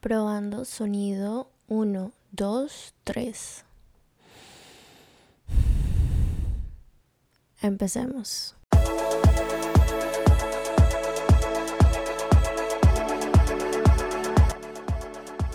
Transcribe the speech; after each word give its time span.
Probando 0.00 0.64
sonido 0.64 1.50
1, 1.66 2.12
2, 2.30 2.94
3. 3.02 3.64
Empecemos. 7.62 8.54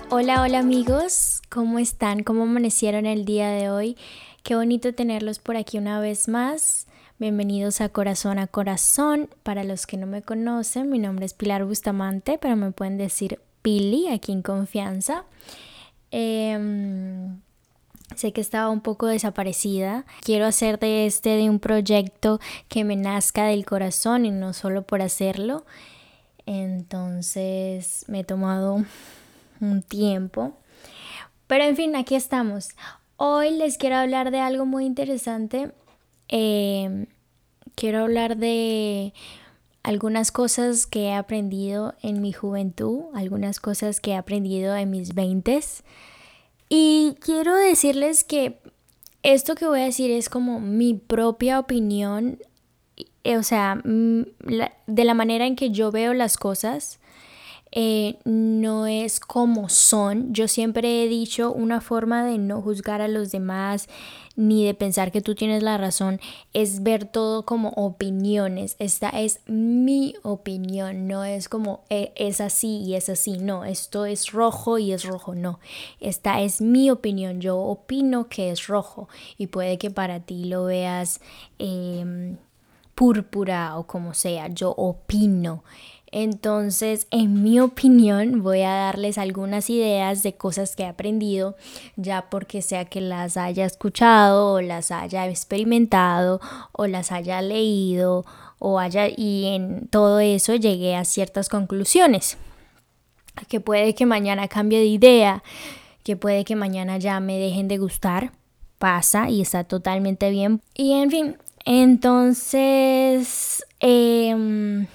Hola, 0.10 0.42
hola 0.42 0.60
amigos, 0.60 1.42
¿cómo 1.50 1.80
están? 1.80 2.24
¿Cómo 2.24 2.44
amanecieron 2.44 3.06
el 3.06 3.24
día 3.24 3.50
de 3.50 3.70
hoy? 3.70 3.98
Qué 4.44 4.56
bonito 4.56 4.94
tenerlos 4.94 5.40
por 5.40 5.56
aquí 5.56 5.78
una 5.78 6.02
vez 6.02 6.28
más. 6.28 6.88
Bienvenidos 7.18 7.80
a 7.80 7.88
Corazón 7.88 8.38
a 8.40 8.48
Corazón. 8.48 9.30
Para 9.44 9.64
los 9.64 9.88
que 9.88 9.96
no 9.96 10.06
me 10.06 10.22
conocen, 10.22 10.90
mi 10.90 11.00
nombre 11.00 11.26
es 11.26 11.34
Pilar 11.34 11.64
Bustamante, 11.64 12.38
pero 12.38 12.58
me 12.58 12.72
pueden 12.72 12.98
decir 12.98 13.40
Pili 13.64 14.10
aquí 14.10 14.32
en 14.32 14.44
confianza. 14.44 15.24
Em, 16.12 17.40
sé 18.16 18.32
que 18.32 18.42
estaba 18.42 18.70
un 18.70 18.82
poco 18.82 19.08
desaparecida. 19.08 20.06
Quiero 20.22 20.46
hacer 20.46 20.78
de 20.78 21.08
este 21.08 21.30
de 21.30 21.50
un 21.50 21.60
proyecto 21.60 22.40
que 22.68 22.84
me 22.84 22.96
nazca 22.96 23.46
del 23.46 23.66
corazón 23.66 24.26
y 24.26 24.32
no 24.32 24.54
solo 24.54 24.84
por 24.84 25.02
hacerlo. 25.02 25.66
Entonces 26.46 28.06
me 28.08 28.20
he 28.20 28.24
tomado 28.24 28.84
un 29.60 29.82
tiempo. 29.82 30.54
Pero 31.48 31.64
en 31.64 31.76
fin, 31.76 31.96
aquí 31.96 32.16
estamos. 32.16 32.70
Hoy 33.18 33.52
les 33.52 33.78
quiero 33.78 33.96
hablar 33.96 34.32
de 34.32 34.40
algo 34.40 34.66
muy 34.66 34.86
interesante. 34.86 35.72
Em, 36.28 37.08
quiero 37.76 38.02
hablar 38.02 38.38
de 38.38 39.14
algunas 39.84 40.32
cosas 40.32 40.88
que 40.88 41.04
he 41.04 41.14
aprendido 41.14 41.94
en 42.02 42.22
mi 42.22 42.32
juventud, 42.32 43.04
algunas 43.14 43.60
cosas 43.60 44.00
que 44.00 44.12
he 44.12 44.16
aprendido 44.16 44.76
en 44.76 44.90
mis 44.90 45.14
veintes. 45.14 45.84
Y 46.70 47.18
quiero 47.20 47.56
decirles 47.56 48.24
que 48.24 48.60
esto 49.22 49.56
que 49.56 49.68
voy 49.68 49.82
a 49.82 49.86
decir 49.86 50.10
es 50.12 50.30
como 50.30 50.60
mi 50.60 50.94
propia 50.94 51.60
opinión, 51.60 52.40
o 53.26 53.44
sea, 53.44 53.82
de 53.84 55.04
la 55.04 55.14
manera 55.14 55.46
en 55.46 55.56
que 55.56 55.72
yo 55.72 55.92
veo 55.92 56.14
las 56.14 56.38
cosas 56.38 57.00
eh, 57.76 58.20
no 58.24 58.86
es 58.86 59.20
como 59.20 59.68
son. 59.68 60.32
Yo 60.32 60.48
siempre 60.48 61.04
he 61.04 61.08
dicho 61.08 61.52
una 61.52 61.82
forma 61.82 62.24
de 62.24 62.38
no 62.38 62.62
juzgar 62.62 63.02
a 63.02 63.08
los 63.08 63.32
demás 63.32 63.90
ni 64.36 64.66
de 64.66 64.74
pensar 64.74 65.12
que 65.12 65.22
tú 65.22 65.36
tienes 65.36 65.64
la 65.64 65.78
razón, 65.78 66.20
es 66.54 66.84
ver 66.84 67.06
todo 67.06 67.46
como 67.46 67.70
opiniones. 67.70 68.76
Esta 68.80 69.10
es 69.10 69.42
mi 69.48 70.16
opinión, 70.24 71.08
no 71.08 71.24
es 71.24 71.50
como 71.50 71.84
e, 71.90 72.14
es 72.16 72.42
así 72.42 72.78
y 72.78 72.96
es 72.96 73.10
así, 73.10 73.38
no, 73.38 73.66
esto 73.66 74.06
es 74.06 74.32
rojo 74.32 74.78
y 74.78 74.92
es 74.92 75.04
rojo, 75.04 75.34
no. 75.36 75.60
Esta 76.00 76.42
es 76.42 76.62
mi 76.62 76.90
opinión, 76.92 77.42
yo 77.42 77.58
opino 77.58 78.28
que 78.28 78.52
es 78.52 78.68
rojo 78.68 79.08
y 79.38 79.48
puede 79.48 79.78
que 79.78 79.92
para 79.92 80.20
ti 80.20 80.46
lo 80.46 80.66
veas 80.66 81.22
em, 81.60 82.38
púrpura 82.96 83.78
o 83.78 83.88
como 83.88 84.14
sea, 84.14 84.48
yo 84.48 84.72
opino. 84.72 85.64
Entonces, 86.16 87.08
en 87.10 87.42
mi 87.42 87.60
opinión, 87.60 88.44
voy 88.44 88.62
a 88.62 88.70
darles 88.70 89.18
algunas 89.18 89.68
ideas 89.72 90.22
de 90.22 90.36
cosas 90.36 90.76
que 90.76 90.84
he 90.84 90.86
aprendido, 90.86 91.56
ya 91.96 92.30
porque 92.30 92.62
sea 92.62 92.86
que 92.86 93.02
las 93.02 93.36
haya 93.36 93.66
escuchado 93.66 94.54
o 94.54 94.62
las 94.62 94.92
haya 94.92 95.28
experimentado 95.28 96.40
o 96.72 96.86
las 96.86 97.12
haya 97.12 97.42
leído 97.42 98.26
o 98.60 98.78
haya 98.78 99.08
y 99.08 99.56
en 99.56 99.88
todo 99.88 100.20
eso 100.20 100.54
llegué 100.54 100.96
a 100.96 101.04
ciertas 101.04 101.50
conclusiones. 101.50 102.38
Que 103.48 103.60
puede 103.60 103.96
que 103.96 104.06
mañana 104.06 104.48
cambie 104.48 104.78
de 104.78 104.86
idea, 104.86 105.42
que 106.04 106.16
puede 106.16 106.46
que 106.46 106.56
mañana 106.56 107.00
ya 107.00 107.20
me 107.22 107.40
dejen 107.40 107.68
de 107.68 107.80
gustar, 107.80 108.34
pasa 108.78 109.32
y 109.32 109.42
está 109.42 109.64
totalmente 109.64 110.30
bien. 110.30 110.62
Y 110.76 110.94
en 110.94 111.10
fin, 111.10 111.38
entonces... 111.66 113.66
Eh, 113.80 114.86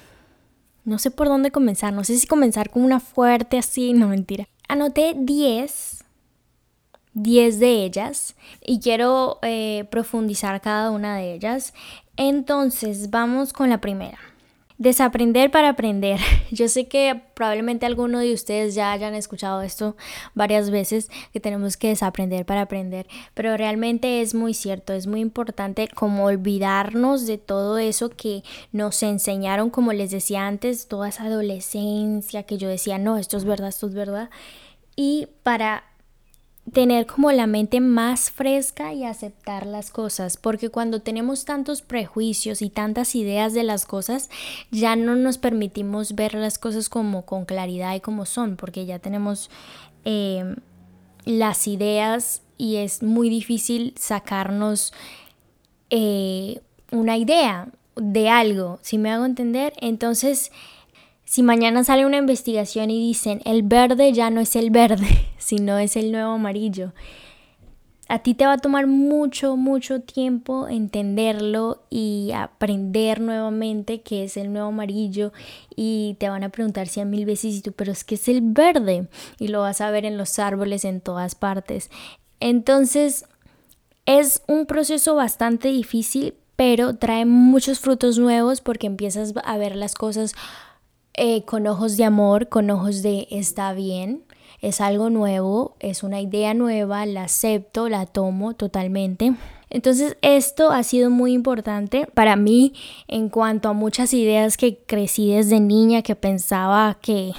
no 0.89 0.99
sé 0.99 1.11
por 1.11 1.29
dónde 1.29 1.51
comenzar, 1.51 1.93
no 1.93 2.03
sé 2.03 2.17
si 2.17 2.27
comenzar 2.27 2.71
con 2.71 2.83
una 2.83 2.99
fuerte 2.99 3.59
así, 3.59 3.93
no 3.93 4.09
mentira. 4.09 4.49
Anoté 4.69 5.15
10, 5.17 6.03
10 7.13 7.59
de 7.61 7.85
ellas 7.85 8.35
y 8.65 8.81
quiero 8.81 9.39
eh, 9.43 9.87
profundizar 9.91 10.61
cada 10.63 10.91
una 10.91 11.17
de 11.17 11.35
ellas. 11.35 11.75
Entonces 12.17 13.11
vamos 13.11 13.53
con 13.53 13.69
la 13.69 13.83
primera. 13.83 14.19
Desaprender 14.79 15.51
para 15.51 15.71
aprender. 15.71 16.21
Yo 16.53 16.69
sé 16.69 16.87
que 16.87 17.21
probablemente 17.35 17.85
alguno 17.85 18.21
de 18.21 18.33
ustedes 18.33 18.77
ya 18.77 18.93
hayan 18.93 19.15
escuchado 19.15 19.63
esto 19.63 19.97
varias 20.35 20.71
veces, 20.71 21.11
que 21.33 21.41
tenemos 21.41 21.77
que 21.77 21.89
desaprender 21.89 22.47
para 22.47 22.63
aprender, 22.63 23.09
pero 23.35 23.57
realmente 23.57 24.21
es 24.21 24.35
muy 24.35 24.55
cierto, 24.55 24.93
es 24.93 25.09
muy 25.09 25.21
importante 25.21 25.89
como 25.89 26.27
olvidarnos 26.27 27.27
de 27.27 27.39
todo 27.39 27.79
eso 27.79 28.11
que 28.11 28.45
nos 28.71 29.03
enseñaron, 29.03 29.71
como 29.71 29.93
les 29.93 30.13
decía 30.13 30.47
antes, 30.47 30.87
toda 30.87 31.09
esa 31.09 31.25
adolescencia 31.25 32.45
que 32.45 32.57
yo 32.57 32.69
decía, 32.69 32.99
no, 32.99 33.19
esto 33.19 33.37
es 33.37 33.45
verdad, 33.45 33.69
esto 33.69 33.89
es 33.89 33.95
verdad, 33.95 34.31
y 34.95 35.29
para 35.43 35.85
tener 36.73 37.07
como 37.07 37.33
la 37.33 37.47
mente 37.47 37.81
más 37.81 38.31
fresca 38.31 38.93
y 38.93 39.05
aceptar 39.05 39.67
las 39.67 39.91
cosas, 39.91 40.37
porque 40.37 40.71
cuando 40.71 41.01
tenemos 41.01 41.45
tantos 41.45 41.83
prejuicios 41.83 42.63
y 42.63 42.71
tantas 42.71 43.15
ideas 43.15 43.55
de 43.55 43.63
las 43.63 43.87
cosas, 43.87 44.31
ya 44.71 44.97
no 44.97 45.15
nos 45.15 45.39
permitimos 45.39 46.15
ver 46.15 46.35
las 46.35 46.59
cosas 46.59 46.89
como 46.89 47.25
con 47.25 47.45
claridad 47.45 47.95
y 47.95 48.01
como 48.01 48.27
son, 48.27 48.57
porque 48.57 48.87
ya 48.87 48.99
tenemos 48.99 49.51
eh, 50.05 50.57
las 51.25 51.67
ideas 51.69 52.43
y 52.57 52.77
es 52.77 53.03
muy 53.03 53.29
difícil 53.29 53.95
sacarnos 53.99 54.93
eh, 55.91 56.61
una 56.91 57.17
idea 57.17 57.69
de 57.97 58.29
algo, 58.29 58.79
si 58.83 58.99
me 58.99 59.11
hago 59.11 59.25
entender, 59.25 59.73
entonces 59.81 60.53
si 61.29 61.43
mañana 61.43 61.85
sale 61.85 62.07
una 62.07 62.17
investigación 62.17 62.91
y 62.91 62.99
dicen 62.99 63.43
el 63.45 63.63
verde 63.63 64.15
ya 64.15 64.31
no 64.31 64.41
es 64.41 64.57
el 64.57 64.71
verde, 64.71 65.27
sino 65.39 65.79
es 65.79 65.95
el 65.95 66.11
nuevo 66.11 66.33
amarillo, 66.33 66.95
a 68.09 68.21
ti 68.21 68.33
te 68.33 68.47
va 68.47 68.55
a 68.55 68.59
tomar 68.59 68.87
mucho, 68.87 69.55
mucho 69.57 70.01
tiempo 70.01 70.69
entenderlo 70.69 71.83
y 71.91 72.33
aprender 72.35 73.21
nuevamente 73.21 74.01
qué 74.01 74.25
es 74.25 74.39
el 74.39 74.51
nuevo 74.51 74.69
amarillo 74.69 75.35
y 75.77 76.17
te 76.19 76.31
van 76.31 76.45
a 76.45 76.49
preguntar 76.49 76.89
cien 76.89 77.11
mil 77.11 77.27
veces 77.27 77.57
y 77.57 77.61
tú, 77.61 77.73
pero 77.73 77.93
es 77.93 78.05
que 78.05 78.15
es 78.15 78.27
el 78.29 78.41
verde 78.41 79.09
y 79.39 79.49
lo 79.49 79.61
vas 79.61 79.83
a 79.83 79.91
ver 79.91 80.07
en 80.07 80.17
los 80.17 80.39
árboles 80.39 80.87
en 80.87 81.03
todas 81.03 81.35
partes. 81.35 81.91
Entonces, 82.41 83.27
es 84.07 84.41
un 84.47 84.65
proceso 84.65 85.15
bastante 85.15 85.69
difícil, 85.69 86.33
pero 86.57 86.97
trae 86.97 87.27
muchos 87.27 87.81
frutos 87.81 88.17
nuevos 88.17 88.63
porque 88.63 88.87
empiezas 88.87 89.35
a 89.45 89.59
ver 89.59 89.77
las 89.77 89.95
cosas 89.95 90.35
eh, 91.21 91.43
con 91.45 91.67
ojos 91.67 91.97
de 91.97 92.05
amor, 92.05 92.49
con 92.49 92.71
ojos 92.71 93.03
de 93.03 93.27
está 93.31 93.73
bien, 93.73 94.23
es 94.61 94.81
algo 94.81 95.11
nuevo, 95.11 95.75
es 95.81 96.05
una 96.05 96.21
idea 96.21 96.55
nueva, 96.55 97.07
la 97.07 97.25
acepto, 97.25 97.89
la 97.89 98.07
tomo 98.07 98.55
totalmente. 98.55 99.35
Entonces 99.69 100.17
esto 100.23 100.71
ha 100.71 100.83
sido 100.85 101.11
muy 101.11 101.33
importante 101.33 102.07
para 102.15 102.37
mí 102.37 102.73
en 103.09 103.29
cuanto 103.31 103.69
a 103.69 103.73
muchas 103.73 104.15
ideas 104.15 104.57
que 104.57 104.79
crecí 104.79 105.33
desde 105.33 105.61
niña 105.61 106.03
que 106.03 106.15
pensaba 106.15 106.97
que 107.03 107.33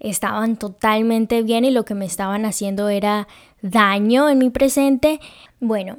estaban 0.00 0.56
totalmente 0.56 1.42
bien 1.42 1.64
y 1.64 1.70
lo 1.70 1.84
que 1.84 1.94
me 1.94 2.04
estaban 2.04 2.44
haciendo 2.44 2.88
era 2.88 3.28
daño 3.62 4.28
en 4.28 4.38
mi 4.38 4.50
presente. 4.50 5.20
Bueno, 5.60 5.98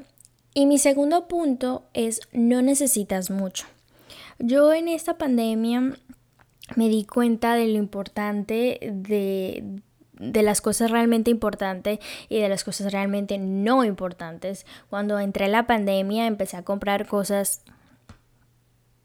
y 0.53 0.65
mi 0.65 0.77
segundo 0.77 1.29
punto 1.29 1.83
es 1.93 2.19
no 2.33 2.61
necesitas 2.61 3.31
mucho. 3.31 3.65
Yo 4.39 4.73
en 4.73 4.87
esta 4.87 5.17
pandemia 5.17 5.97
me 6.75 6.89
di 6.89 7.05
cuenta 7.05 7.55
de 7.55 7.67
lo 7.67 7.77
importante 7.77 8.79
de, 8.91 9.63
de 10.13 10.41
las 10.43 10.61
cosas 10.61 10.91
realmente 10.91 11.31
importantes 11.31 11.99
y 12.29 12.39
de 12.39 12.49
las 12.49 12.63
cosas 12.63 12.91
realmente 12.91 13.37
no 13.37 13.83
importantes. 13.83 14.65
Cuando 14.89 15.19
entré 15.19 15.45
en 15.45 15.53
la 15.53 15.67
pandemia 15.67 16.27
empecé 16.27 16.57
a 16.57 16.63
comprar 16.63 17.07
cosas 17.07 17.61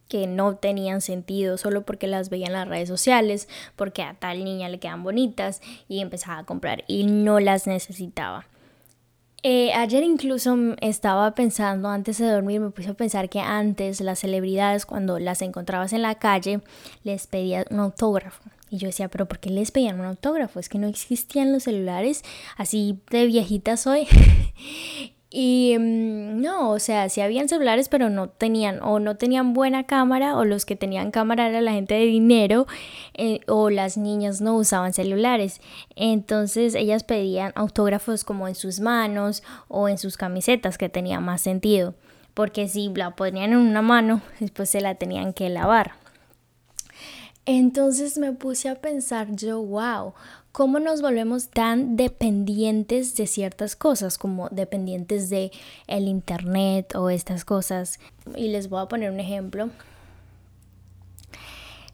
que 0.09 0.27
no 0.27 0.57
tenían 0.57 1.01
sentido 1.01 1.57
solo 1.57 1.87
porque 1.87 2.07
las 2.07 2.29
veía 2.29 2.47
en 2.47 2.53
las 2.53 2.69
redes 2.69 2.89
sociales, 2.89 3.49
porque 3.77 4.03
a 4.03 4.13
tal 4.13 4.45
niña 4.45 4.69
le 4.69 4.79
quedan 4.79 5.03
bonitas 5.03 5.63
y 5.89 6.01
empezaba 6.01 6.41
a 6.41 6.45
comprar 6.45 6.85
y 6.87 7.05
no 7.05 7.41
las 7.41 7.67
necesitaba. 7.67 8.47
Eh, 9.45 9.73
ayer 9.73 10.05
incluso 10.05 10.57
estaba 10.81 11.35
pensando, 11.35 11.89
antes 11.89 12.19
de 12.19 12.31
dormir, 12.31 12.61
me 12.61 12.71
puse 12.71 12.91
a 12.91 12.95
pensar 12.95 13.29
que 13.29 13.41
antes 13.41 14.01
las 14.01 14.21
celebridades, 14.21 14.87
cuando 14.87 15.19
las 15.19 15.43
encontrabas 15.43 15.93
en 15.93 16.03
la 16.03 16.15
calle, 16.15 16.61
les 17.03 17.27
pedían 17.27 17.65
un 17.71 17.81
autógrafo. 17.81 18.43
Y 18.71 18.79
yo 18.79 18.87
decía, 18.87 19.09
pero 19.09 19.27
¿por 19.27 19.41
qué 19.41 19.51
les 19.51 19.73
pedían 19.73 19.99
un 19.99 20.07
autógrafo? 20.07 20.61
Es 20.61 20.69
que 20.69 20.79
no 20.79 20.87
existían 20.87 21.53
los 21.53 21.65
celulares, 21.65 22.23
así 22.57 23.01
de 23.11 23.27
viejitas 23.27 23.87
hoy. 23.87 24.07
Y 25.35 25.77
mm, 25.79 26.43
no, 26.43 26.71
o 26.71 26.79
sea, 26.79 27.09
sí 27.09 27.23
habían 27.23 27.49
celulares, 27.49 27.89
pero 27.89 28.11
no 28.11 28.29
tenían 28.29 28.81
o 28.83 29.01
no 29.01 29.17
tenían 29.17 29.55
buena 29.55 29.85
cámara 29.85 30.37
o 30.37 30.45
los 30.45 30.67
que 30.67 30.77
tenían 30.77 31.11
cámara 31.11 31.49
era 31.49 31.63
la 31.63 31.73
gente 31.73 31.95
de 31.95 32.05
dinero 32.05 32.67
eh, 33.15 33.41
o 33.47 33.71
las 33.71 33.97
niñas 33.97 34.43
no 34.43 34.55
usaban 34.57 34.93
celulares. 34.93 35.63
Entonces 35.97 36.75
ellas 36.75 37.03
pedían 37.03 37.53
autógrafos 37.55 38.25
como 38.25 38.47
en 38.47 38.55
sus 38.55 38.81
manos 38.81 39.43
o 39.69 39.89
en 39.89 39.97
sus 39.97 40.19
camisetas 40.19 40.77
que 40.77 40.91
tenía 40.91 41.19
más 41.19 41.41
sentido. 41.41 41.95
Porque 42.35 42.69
si 42.69 42.91
la 42.95 43.17
ponían 43.17 43.53
en 43.53 43.59
una 43.59 43.81
mano, 43.81 44.21
después 44.41 44.69
se 44.69 44.83
la 44.83 44.97
tenían 44.97 45.33
que 45.33 45.49
lavar. 45.49 46.02
Entonces 47.45 48.19
me 48.19 48.33
puse 48.33 48.69
a 48.69 48.77
pensar 48.77 49.35
yo, 49.35 49.61
wow, 49.61 50.15
cómo 50.53 50.79
nos 50.79 51.03
volvemos 51.03 51.49
tan 51.49 51.97
dependientes 51.97 53.17
de 53.17 53.27
ciertas 53.27 53.75
cosas, 53.75 54.17
como 54.17 54.49
dependientes 54.51 55.29
de 55.29 55.51
el 55.89 56.07
internet 56.07 56.95
o 56.95 57.11
estas 57.11 57.45
cosas. 57.45 57.99
Y 58.37 58.49
les 58.49 58.69
voy 58.69 58.81
a 58.81 58.87
poner 58.87 59.11
un 59.11 59.19
ejemplo. 59.19 59.71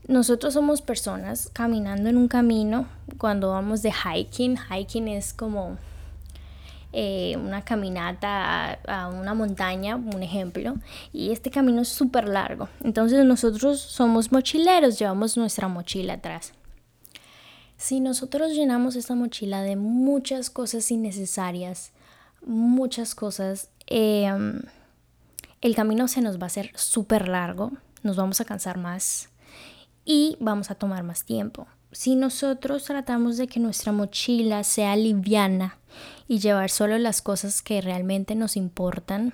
Nosotros 0.07 0.55
somos 0.55 0.83
personas 0.83 1.51
caminando 1.53 2.11
en 2.11 2.17
un 2.17 2.29
camino 2.29 2.87
cuando 3.17 3.51
vamos 3.51 3.81
de 3.83 3.93
hiking. 3.93 4.57
Hiking 4.57 5.09
es 5.09 5.33
como 5.33 5.79
eh, 6.93 7.37
una 7.37 7.63
caminata 7.63 8.79
a, 8.87 9.09
una 9.09 9.35
montaña, 9.35 9.97
un 9.97 10.23
ejemplo, 10.23 10.75
y 11.13 11.33
este 11.33 11.51
camino 11.51 11.83
es 11.83 11.89
súper 11.89 12.29
largo. 12.29 12.69
Entonces 12.83 13.25
nosotros 13.25 13.81
somos 13.81 14.33
mochileros, 14.33 14.99
llevamos 14.99 15.37
nuestra 15.37 15.69
mochila 15.69 16.15
atrás. 16.15 16.55
Si 17.77 18.01
nosotros 18.01 18.53
llenamos 18.55 18.97
esta 18.97 19.15
mochila 19.15 19.63
de 19.63 19.77
muchas 19.77 20.51
cosas 20.51 20.91
innecesarias, 20.91 21.93
muchas 22.45 23.15
cosas, 23.15 23.71
em, 23.87 24.63
el 25.61 25.75
camino 25.75 26.09
se 26.09 26.23
nos 26.23 26.39
va 26.39 26.45
a 26.45 26.47
hacer 26.47 26.73
súper 26.75 27.29
largo, 27.29 27.73
nos 28.03 28.17
vamos 28.17 28.41
a 28.41 28.45
cansar 28.45 28.79
más 28.79 29.29
y 30.05 30.37
vamos 30.41 30.71
a 30.71 30.75
tomar 30.75 31.03
más 31.03 31.25
tiempo. 31.25 31.67
Si 31.93 32.17
nosotros 32.17 32.85
tratamos 32.85 33.37
de 33.37 33.47
que 33.47 33.61
nuestra 33.61 33.93
mochila 33.93 34.63
sea 34.65 34.95
liviana 34.97 35.79
y 36.27 36.39
llevar 36.39 36.71
solo 36.71 36.99
las 36.99 37.23
cosas 37.23 37.63
que 37.63 37.81
realmente 37.81 38.35
nos 38.35 38.57
importan, 38.57 39.33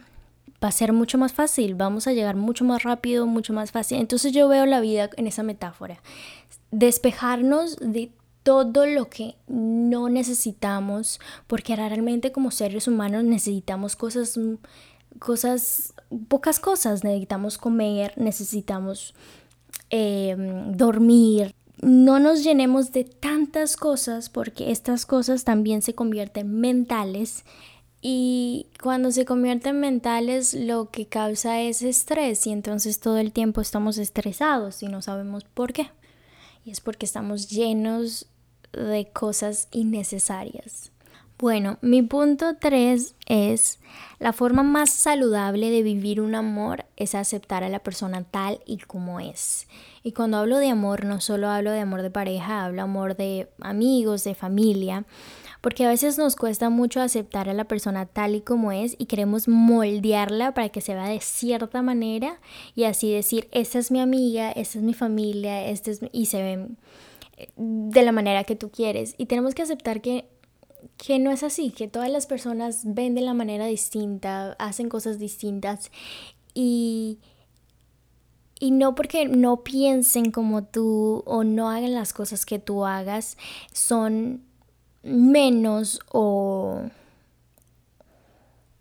va 0.63 0.69
a 0.69 0.73
ser 0.73 0.93
mucho 0.93 1.19
más 1.19 1.33
fácil, 1.33 1.75
vamos 1.75 2.07
a 2.07 2.13
llegar 2.13 2.37
mucho 2.37 2.65
más 2.65 2.83
rápido, 2.85 3.27
mucho 3.27 3.53
más 3.53 3.71
fácil. 3.73 3.99
Entonces 3.99 4.33
yo 4.33 4.49
veo 4.49 4.67
la 4.67 4.81
vida 4.81 5.11
en 5.17 5.27
esa 5.27 5.43
metáfora. 5.43 6.01
Despejarnos 6.71 7.77
de 7.77 8.13
todo 8.45 8.87
lo 8.87 9.09
que 9.09 9.37
no 9.49 10.09
necesitamos, 10.09 11.19
porque 11.47 11.75
realmente 11.75 12.31
como 12.31 12.51
seres 12.51 12.87
humanos 12.87 13.25
necesitamos 13.25 13.97
cosas, 13.97 14.39
cosas, 15.19 15.95
pocas 16.29 16.61
cosas, 16.61 17.05
necesitamos 17.05 17.59
comer, 17.59 18.13
necesitamos 18.17 19.15
em, 19.91 20.73
dormir. 20.73 21.55
No 21.85 22.19
nos 22.19 22.43
llenemos 22.43 22.93
de 22.93 23.05
tantas 23.05 23.77
cosas 23.77 24.31
porque 24.31 24.71
estas 24.71 25.05
cosas 25.05 25.45
también 25.45 25.83
se 25.83 25.95
convierten 25.95 26.59
mentales 26.59 27.45
y 28.01 28.69
cuando 28.83 29.11
se 29.11 29.27
convierten 29.27 29.81
mentales 29.81 30.55
lo 30.55 30.89
que 30.91 31.05
causa 31.05 31.61
es 31.61 31.83
estrés 31.83 32.47
y 32.47 32.53
entonces 32.53 33.01
todo 33.01 33.19
el 33.19 33.33
tiempo 33.33 33.61
estamos 33.61 33.99
estresados 33.99 34.83
y 34.83 34.87
no 34.87 35.03
sabemos 35.03 35.45
por 35.45 35.75
qué. 35.75 35.91
Y 36.65 36.71
es 36.71 36.81
porque 36.81 37.05
estamos 37.05 37.51
llenos 37.51 38.29
de 38.73 39.11
cosas 39.13 39.69
innecesarias. 39.71 40.91
Bueno, 41.37 41.79
mi 41.81 42.01
punto 42.03 42.57
3 42.61 43.17
es 43.27 43.81
la 44.21 44.33
forma 44.33 44.63
más 44.63 44.91
saludable 44.91 45.69
de 45.69 45.83
vivir 45.83 46.21
un 46.21 46.37
amor 46.37 46.85
es 46.97 47.17
aceptar 47.17 47.65
a 47.65 47.69
la 47.69 47.81
persona 47.81 48.23
tal 48.23 48.61
y 48.67 48.79
como 48.79 49.19
es. 49.19 49.67
Y 50.05 50.13
cuando 50.13 50.37
hablo 50.37 50.59
de 50.59 50.69
amor, 50.69 51.05
no 51.05 51.21
solo 51.21 51.49
hablo 51.51 51.73
de 51.73 51.81
amor 51.81 52.03
de 52.03 52.11
pareja, 52.11 52.65
hablo 52.65 52.83
amor 52.83 53.17
de 53.17 53.49
amigos, 53.61 54.23
de 54.23 54.37
familia, 54.37 55.07
porque 55.61 55.85
a 55.85 55.89
veces 55.89 56.19
nos 56.19 56.37
cuesta 56.37 56.71
mucho 56.71 57.01
aceptar 57.01 57.49
a 57.49 57.55
la 57.55 57.65
persona 57.65 58.07
tal 58.07 58.37
y 58.37 58.41
como 58.41 58.71
es 58.71 58.95
y 58.97 59.07
queremos 59.07 59.49
moldearla 59.49 60.55
para 60.55 60.69
que 60.69 60.81
se 60.81 60.95
vea 60.95 61.09
de 61.09 61.21
cierta 61.21 61.83
manera 61.83 62.39
y 62.77 62.85
así 62.85 63.13
decir, 63.13 63.49
esta 63.51 63.81
es 63.81 63.91
mi 63.91 63.99
amiga, 63.99 64.53
esta 64.53 64.79
es 64.79 64.85
mi 64.85 64.95
familia, 64.95 65.67
este 65.67 65.91
es 65.91 66.01
y 66.13 66.27
se 66.27 66.43
ven 66.43 66.79
de 67.57 68.03
la 68.03 68.13
manera 68.13 68.45
que 68.45 68.57
tú 68.57 68.71
quieres. 68.71 69.15
Y 69.19 69.27
tenemos 69.27 69.55
que 69.55 69.63
aceptar 69.63 70.01
que, 70.01 70.29
que 70.97 71.19
no 71.19 71.31
es 71.31 71.43
así, 71.43 71.71
que 71.71 71.89
todas 71.89 72.11
las 72.11 72.27
personas 72.27 72.83
ven 72.85 73.15
de 73.15 73.21
la 73.21 73.35
manera 73.35 73.67
distinta, 73.67 74.53
hacen 74.59 74.89
cosas 74.89 75.19
distintas 75.19 75.91
y, 76.55 77.19
y 78.59 78.71
no 78.71 78.95
porque 78.95 79.27
no 79.29 79.63
piensen 79.65 80.31
como 80.31 80.65
tú 80.65 81.23
o 81.27 81.45
no 81.45 81.71
hagan 81.71 81.95
las 81.95 82.13
cosas 82.13 82.47
que 82.47 82.59
tú 82.59 82.85
hagas, 82.85 83.37
son 83.73 84.43
menos 85.03 86.01
o, 86.11 86.83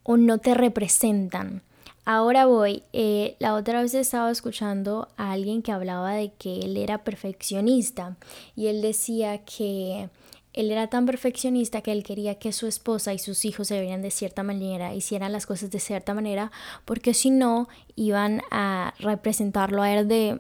o 0.03 0.17
no 0.17 0.38
te 0.38 0.53
representan. 0.53 1.63
Ahora 2.05 2.45
voy, 2.45 2.83
eh, 2.91 3.38
la 3.39 3.55
otra 3.55 3.81
vez 3.81 3.94
estaba 3.94 4.29
escuchando 4.29 5.07
a 5.15 5.31
alguien 5.31 5.61
que 5.61 5.71
hablaba 5.71 6.13
de 6.13 6.33
que 6.33 6.59
él 6.59 6.75
era 6.75 7.05
perfeccionista 7.05 8.17
y 8.57 8.67
él 8.67 8.81
decía 8.81 9.45
que 9.45 10.09
él 10.53 10.71
era 10.71 10.88
tan 10.88 11.05
perfeccionista 11.05 11.81
que 11.81 11.91
él 11.91 12.03
quería 12.03 12.35
que 12.35 12.53
su 12.53 12.67
esposa 12.67 13.13
y 13.13 13.19
sus 13.19 13.44
hijos 13.44 13.67
se 13.67 13.81
vieran 13.81 14.01
de 14.01 14.11
cierta 14.11 14.44
manera, 14.44 14.94
hicieran 14.94 15.31
las 15.31 15.45
cosas 15.45 15.71
de 15.71 15.79
cierta 15.79 16.13
manera, 16.13 16.51
porque 16.85 17.13
si 17.13 17.31
no 17.31 17.67
iban 17.95 18.41
a 18.51 18.94
representarlo 19.00 19.81
a 19.81 19.91
él 19.91 20.07
de, 20.07 20.39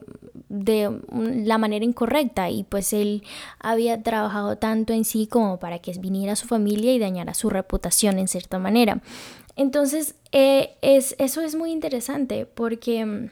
de 0.49 0.99
la 1.11 1.57
manera 1.57 1.83
incorrecta 1.83 2.49
y 2.49 2.63
pues 2.63 2.93
él 2.93 3.23
había 3.59 4.01
trabajado 4.03 4.57
tanto 4.57 4.93
en 4.93 5.03
sí 5.03 5.25
como 5.27 5.59
para 5.59 5.79
que 5.79 5.91
viniera 5.99 6.35
su 6.35 6.47
familia 6.47 6.93
y 6.93 6.99
dañara 6.99 7.33
su 7.33 7.49
reputación 7.49 8.19
en 8.19 8.27
cierta 8.27 8.59
manera. 8.59 9.01
Entonces, 9.55 10.15
eh, 10.31 10.75
es, 10.81 11.15
eso 11.19 11.41
es 11.41 11.55
muy 11.55 11.71
interesante 11.71 12.45
porque 12.45 13.05
mm, 13.05 13.29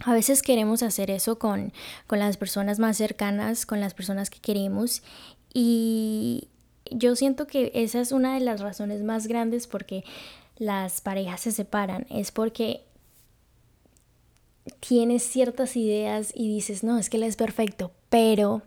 a 0.00 0.12
veces 0.12 0.42
queremos 0.42 0.82
hacer 0.82 1.10
eso 1.10 1.38
con, 1.38 1.72
con 2.06 2.18
las 2.18 2.36
personas 2.36 2.78
más 2.78 2.96
cercanas, 2.96 3.66
con 3.66 3.80
las 3.80 3.94
personas 3.94 4.30
que 4.30 4.40
queremos 4.40 5.02
y 5.58 6.48
yo 6.90 7.16
siento 7.16 7.46
que 7.46 7.70
esa 7.72 7.98
es 7.98 8.12
una 8.12 8.34
de 8.34 8.40
las 8.40 8.60
razones 8.60 9.02
más 9.02 9.26
grandes 9.26 9.66
porque 9.66 10.04
las 10.58 11.00
parejas 11.00 11.40
se 11.40 11.50
separan, 11.50 12.06
es 12.10 12.30
porque 12.30 12.82
tienes 14.80 15.22
ciertas 15.22 15.74
ideas 15.76 16.30
y 16.34 16.54
dices, 16.54 16.84
no, 16.84 16.98
es 16.98 17.08
que 17.08 17.16
él 17.16 17.22
es 17.22 17.36
perfecto, 17.36 17.90
pero 18.10 18.60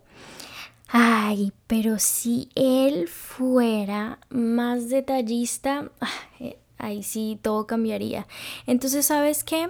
Ay, 0.88 1.54
pero 1.68 2.00
si 2.00 2.50
él 2.56 3.08
fuera 3.08 4.18
más 4.30 4.90
detallista, 4.90 5.92
ahí 6.80 7.04
sí 7.04 7.38
todo 7.40 7.68
cambiaría. 7.68 8.26
Entonces, 8.66 9.06
¿sabes 9.06 9.44
qué? 9.44 9.70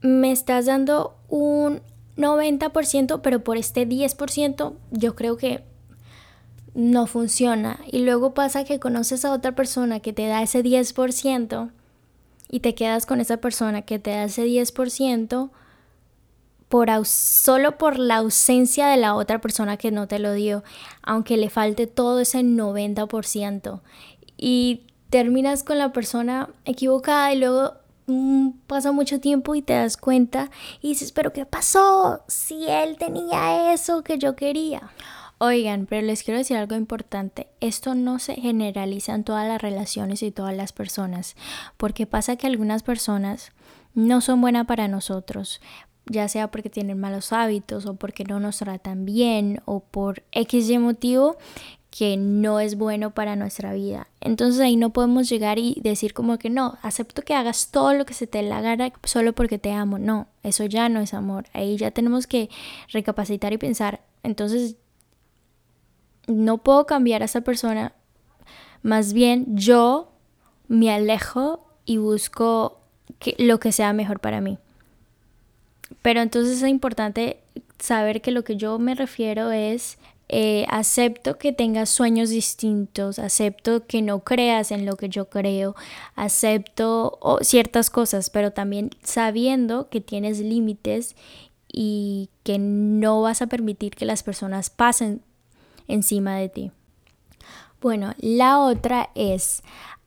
Me 0.00 0.32
estás 0.32 0.66
dando 0.66 1.16
un 1.28 1.80
90%, 2.16 3.20
pero 3.22 3.44
por 3.44 3.56
este 3.56 3.86
10% 3.88 4.72
yo 4.90 5.14
creo 5.14 5.36
que 5.36 5.62
no 6.78 7.08
funciona. 7.08 7.80
Y 7.90 8.04
luego 8.04 8.34
pasa 8.34 8.62
que 8.62 8.78
conoces 8.78 9.24
a 9.24 9.32
otra 9.32 9.52
persona 9.52 9.98
que 9.98 10.12
te 10.12 10.28
da 10.28 10.42
ese 10.42 10.62
10% 10.62 11.70
y 12.48 12.60
te 12.60 12.76
quedas 12.76 13.04
con 13.04 13.20
esa 13.20 13.38
persona 13.38 13.82
que 13.82 13.98
te 13.98 14.12
da 14.12 14.24
ese 14.24 14.46
10% 14.46 15.50
por 16.68 16.88
solo 17.04 17.78
por 17.78 17.98
la 17.98 18.18
ausencia 18.18 18.86
de 18.86 18.96
la 18.96 19.16
otra 19.16 19.40
persona 19.40 19.76
que 19.76 19.90
no 19.90 20.06
te 20.06 20.20
lo 20.20 20.32
dio, 20.34 20.62
aunque 21.02 21.36
le 21.36 21.50
falte 21.50 21.88
todo 21.88 22.20
ese 22.20 22.42
90%. 22.42 23.80
Y 24.36 24.82
terminas 25.10 25.64
con 25.64 25.78
la 25.78 25.92
persona 25.92 26.48
equivocada 26.64 27.32
y 27.32 27.38
luego 27.40 27.72
mm, 28.06 28.50
pasa 28.68 28.92
mucho 28.92 29.18
tiempo 29.18 29.56
y 29.56 29.62
te 29.62 29.72
das 29.72 29.96
cuenta 29.96 30.48
y 30.80 30.90
dices, 30.90 31.10
pero 31.10 31.32
¿qué 31.32 31.44
pasó? 31.44 32.22
Si 32.28 32.68
él 32.68 32.98
tenía 32.98 33.72
eso 33.72 34.04
que 34.04 34.16
yo 34.18 34.36
quería. 34.36 34.92
Oigan, 35.38 35.86
pero 35.86 36.04
les 36.04 36.24
quiero 36.24 36.38
decir 36.38 36.56
algo 36.56 36.74
importante. 36.74 37.46
Esto 37.60 37.94
no 37.94 38.18
se 38.18 38.34
generaliza 38.34 39.14
en 39.14 39.22
todas 39.22 39.46
las 39.46 39.62
relaciones 39.62 40.22
y 40.24 40.32
todas 40.32 40.56
las 40.56 40.72
personas, 40.72 41.36
porque 41.76 42.06
pasa 42.06 42.36
que 42.36 42.48
algunas 42.48 42.82
personas 42.82 43.52
no 43.94 44.20
son 44.20 44.40
buenas 44.40 44.66
para 44.66 44.88
nosotros, 44.88 45.60
ya 46.06 46.28
sea 46.28 46.50
porque 46.50 46.70
tienen 46.70 46.98
malos 46.98 47.32
hábitos 47.32 47.86
o 47.86 47.94
porque 47.94 48.24
no 48.24 48.40
nos 48.40 48.58
tratan 48.58 49.04
bien 49.04 49.60
o 49.64 49.80
por 49.80 50.24
X 50.32 50.70
y 50.70 50.78
motivo 50.78 51.36
que 51.90 52.16
no 52.16 52.60
es 52.60 52.76
bueno 52.76 53.12
para 53.12 53.36
nuestra 53.36 53.72
vida. 53.72 54.08
Entonces 54.20 54.60
ahí 54.60 54.76
no 54.76 54.90
podemos 54.90 55.28
llegar 55.28 55.58
y 55.58 55.78
decir 55.82 56.14
como 56.14 56.38
que 56.38 56.50
no, 56.50 56.78
acepto 56.82 57.22
que 57.22 57.34
hagas 57.34 57.70
todo 57.70 57.94
lo 57.94 58.04
que 58.06 58.14
se 58.14 58.26
te 58.26 58.42
la 58.42 58.60
gana 58.60 58.92
solo 59.04 59.32
porque 59.32 59.58
te 59.58 59.72
amo. 59.72 59.98
No, 59.98 60.26
eso 60.42 60.64
ya 60.64 60.88
no 60.88 61.00
es 61.00 61.14
amor. 61.14 61.46
Ahí 61.52 61.76
ya 61.76 61.90
tenemos 61.90 62.26
que 62.26 62.50
recapacitar 62.92 63.52
y 63.52 63.58
pensar, 63.58 64.00
entonces 64.22 64.76
no 66.28 66.58
puedo 66.58 66.86
cambiar 66.86 67.22
a 67.22 67.24
esa 67.24 67.40
persona. 67.40 67.92
Más 68.82 69.12
bien 69.12 69.56
yo 69.56 70.12
me 70.68 70.92
alejo 70.92 71.66
y 71.84 71.96
busco 71.96 72.78
lo 73.38 73.58
que 73.58 73.72
sea 73.72 73.92
mejor 73.92 74.20
para 74.20 74.40
mí. 74.40 74.58
Pero 76.02 76.20
entonces 76.20 76.62
es 76.62 76.68
importante 76.68 77.40
saber 77.78 78.20
que 78.20 78.30
lo 78.30 78.44
que 78.44 78.56
yo 78.56 78.78
me 78.78 78.94
refiero 78.94 79.50
es 79.50 79.98
eh, 80.28 80.66
acepto 80.68 81.38
que 81.38 81.52
tengas 81.52 81.88
sueños 81.88 82.28
distintos, 82.28 83.18
acepto 83.18 83.86
que 83.86 84.02
no 84.02 84.20
creas 84.20 84.70
en 84.70 84.84
lo 84.84 84.96
que 84.96 85.08
yo 85.08 85.30
creo, 85.30 85.74
acepto 86.14 87.18
ciertas 87.40 87.88
cosas, 87.88 88.28
pero 88.28 88.52
también 88.52 88.90
sabiendo 89.02 89.88
que 89.88 90.02
tienes 90.02 90.40
límites 90.40 91.16
y 91.72 92.28
que 92.42 92.58
no 92.58 93.22
vas 93.22 93.40
a 93.40 93.46
permitir 93.46 93.94
que 93.94 94.04
las 94.04 94.22
personas 94.22 94.68
pasen 94.68 95.22
encima 95.88 96.36
de 96.36 96.48
ti. 96.48 96.72
Bueno, 97.80 98.14
la 98.18 98.60
otra 98.60 99.10
es 99.14 99.62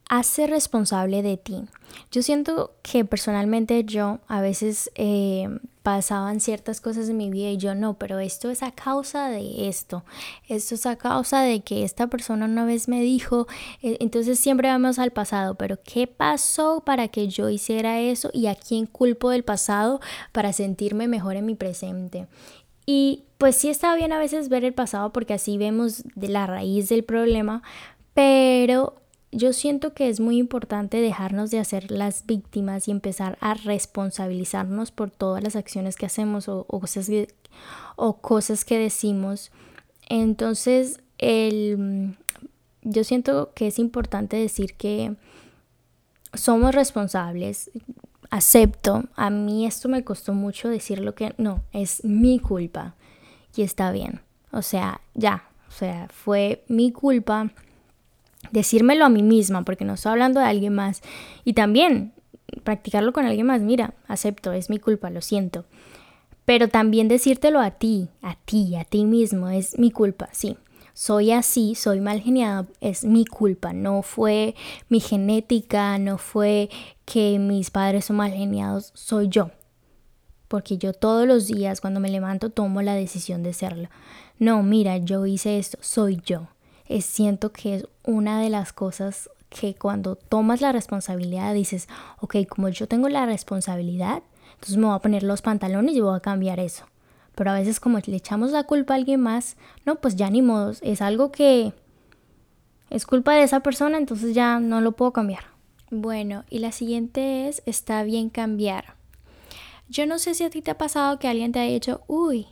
hace 0.09 0.45
responsable 0.45 1.21
de 1.21 1.37
ti. 1.37 1.63
Yo 2.11 2.21
siento 2.21 2.73
que 2.81 3.05
personalmente 3.05 3.83
yo 3.85 4.19
a 4.27 4.41
veces 4.41 4.91
eh, 4.95 5.47
pasaban 5.83 6.41
ciertas 6.41 6.81
cosas 6.81 7.09
en 7.09 7.17
mi 7.17 7.29
vida 7.29 7.49
y 7.49 7.57
yo 7.57 7.75
no, 7.75 7.95
pero 7.95 8.19
esto 8.19 8.49
es 8.49 8.61
a 8.61 8.71
causa 8.71 9.29
de 9.29 9.69
esto, 9.69 10.03
esto 10.47 10.75
es 10.75 10.85
a 10.85 10.97
causa 10.97 11.41
de 11.41 11.61
que 11.61 11.83
esta 11.83 12.07
persona 12.07 12.45
una 12.45 12.65
vez 12.65 12.87
me 12.87 13.01
dijo, 13.01 13.47
e, 13.81 13.97
entonces 14.01 14.37
siempre 14.39 14.67
vamos 14.67 14.99
al 14.99 15.11
pasado, 15.11 15.55
pero 15.55 15.79
¿qué 15.81 16.07
pasó 16.07 16.81
para 16.85 17.07
que 17.07 17.29
yo 17.29 17.49
hiciera 17.49 17.99
eso 17.99 18.29
y 18.33 18.47
a 18.47 18.55
quién 18.55 18.85
culpo 18.85 19.29
del 19.29 19.43
pasado 19.43 20.01
para 20.33 20.53
sentirme 20.53 21.07
mejor 21.07 21.35
en 21.35 21.45
mi 21.45 21.55
presente? 21.55 22.27
Y 22.93 23.23
pues 23.37 23.55
sí 23.55 23.69
está 23.69 23.95
bien 23.95 24.11
a 24.11 24.19
veces 24.19 24.49
ver 24.49 24.65
el 24.65 24.73
pasado 24.73 25.13
porque 25.13 25.33
así 25.33 25.57
vemos 25.57 26.03
la 26.17 26.45
raíz 26.45 26.89
del 26.89 27.05
problema, 27.05 27.63
pero 28.13 28.95
yo 29.31 29.53
siento 29.53 29.93
que 29.93 30.09
es 30.09 30.19
muy 30.19 30.37
importante 30.37 30.99
dejarnos 30.99 31.51
de 31.51 31.59
hacer 31.59 31.89
las 31.89 32.25
víctimas 32.25 32.89
y 32.89 32.91
empezar 32.91 33.37
a 33.39 33.53
responsabilizarnos 33.53 34.91
por 34.91 35.09
todas 35.09 35.41
las 35.41 35.55
acciones 35.55 35.95
que 35.95 36.05
hacemos 36.05 36.49
o, 36.49 36.65
cosas, 36.65 37.07
que, 37.07 37.29
o 37.95 38.17
cosas 38.17 38.65
que 38.65 38.77
decimos. 38.77 39.53
Entonces, 40.09 40.99
el, 41.17 42.17
yo 42.81 43.05
siento 43.05 43.53
que 43.55 43.67
es 43.67 43.79
importante 43.79 44.35
decir 44.35 44.73
que 44.73 45.15
somos 46.33 46.75
responsables. 46.75 47.71
Acepto, 48.31 49.03
a 49.15 49.29
mí 49.29 49.67
esto 49.67 49.89
me 49.89 50.03
costó 50.03 50.33
mucho 50.33 50.69
decirlo 50.69 51.13
que 51.13 51.35
no, 51.37 51.61
es 51.73 52.03
mi 52.03 52.39
culpa 52.39 52.95
y 53.55 53.61
está 53.61 53.91
bien. 53.91 54.21
O 54.51 54.61
sea, 54.61 55.01
ya, 55.13 55.43
o 55.67 55.71
sea, 55.71 56.07
fue 56.09 56.63
mi 56.67 56.91
culpa 56.91 57.51
decírmelo 58.51 59.05
a 59.05 59.09
mí 59.09 59.21
misma, 59.21 59.63
porque 59.63 59.85
no 59.85 59.93
estoy 59.93 60.13
hablando 60.13 60.39
de 60.39 60.47
alguien 60.47 60.73
más. 60.73 61.01
Y 61.43 61.53
también 61.53 62.13
practicarlo 62.63 63.13
con 63.13 63.25
alguien 63.25 63.47
más, 63.47 63.61
mira, 63.61 63.93
acepto, 64.07 64.51
es 64.51 64.69
mi 64.69 64.79
culpa, 64.79 65.09
lo 65.09 65.21
siento. 65.21 65.65
Pero 66.45 66.67
también 66.67 67.07
decírtelo 67.07 67.59
a 67.59 67.71
ti, 67.71 68.09
a 68.21 68.35
ti, 68.35 68.75
a 68.75 68.83
ti 68.83 69.05
mismo, 69.05 69.49
es 69.49 69.77
mi 69.77 69.91
culpa, 69.91 70.29
sí. 70.31 70.57
Soy 70.93 71.31
así, 71.31 71.75
soy 71.75 72.01
mal 72.01 72.21
geniado, 72.21 72.67
es 72.81 73.05
mi 73.05 73.25
culpa, 73.25 73.71
no 73.71 74.01
fue 74.01 74.55
mi 74.89 74.99
genética, 74.99 75.97
no 75.97 76.17
fue 76.17 76.69
que 77.11 77.39
mis 77.39 77.71
padres 77.71 78.05
son 78.05 78.17
mal 78.17 78.31
geniados, 78.31 78.91
soy 78.93 79.27
yo. 79.27 79.51
Porque 80.47 80.77
yo 80.77 80.93
todos 80.93 81.27
los 81.27 81.47
días 81.47 81.81
cuando 81.81 81.99
me 81.99 82.09
levanto 82.09 82.49
tomo 82.49 82.81
la 82.81 82.93
decisión 82.93 83.41
de 83.41 83.53
serlo. 83.53 83.89
No, 84.37 84.61
mira, 84.63 84.97
yo 84.97 85.25
hice 85.25 85.57
esto, 85.57 85.77
soy 85.81 86.21
yo 86.25 86.47
siento 86.99 87.53
que 87.53 87.75
es 87.75 87.87
una 88.03 88.41
de 88.41 88.49
las 88.49 88.73
cosas 88.73 89.29
que 89.47 89.75
cuando 89.75 90.15
tomas 90.15 90.59
la 90.59 90.73
responsabilidad 90.73 91.53
dices, 91.53 91.87
ok, 92.19 92.35
como 92.49 92.67
yo 92.67 92.87
tengo 92.87 93.07
la 93.07 93.25
responsabilidad, 93.25 94.23
entonces 94.55 94.75
me 94.75 94.87
voy 94.87 94.95
a 94.95 94.99
poner 94.99 95.23
los 95.23 95.41
pantalones 95.41 95.95
y 95.95 96.01
voy 96.01 96.17
a 96.17 96.19
cambiar 96.19 96.59
eso. 96.59 96.85
Pero 97.35 97.51
a 97.51 97.53
veces 97.53 97.79
como 97.79 97.99
le 97.99 98.15
echamos 98.15 98.51
la 98.51 98.63
culpa 98.63 98.93
a 98.93 98.97
alguien 98.97 99.21
más, 99.21 99.55
no, 99.85 99.95
pues 99.95 100.17
ya 100.17 100.29
ni 100.29 100.41
modo, 100.41 100.73
es 100.81 101.01
algo 101.01 101.31
que 101.31 101.73
es 102.89 103.05
culpa 103.05 103.35
de 103.35 103.43
esa 103.43 103.61
persona, 103.61 103.97
entonces 103.97 104.35
ya 104.35 104.59
no 104.59 104.81
lo 104.81 104.91
puedo 104.91 105.13
cambiar. 105.13 105.50
Bueno, 105.91 106.45
y 106.49 106.59
la 106.59 106.71
siguiente 106.71 107.49
es, 107.49 107.61
está 107.65 108.03
bien 108.03 108.29
cambiar. 108.29 108.95
Yo 109.89 110.05
no 110.05 110.19
sé 110.19 110.33
si 110.35 110.45
a 110.45 110.49
ti 110.49 110.61
te 110.61 110.71
ha 110.71 110.77
pasado 110.77 111.19
que 111.19 111.27
alguien 111.27 111.51
te 111.51 111.59
haya 111.59 111.73
dicho, 111.73 112.01
uy, 112.07 112.47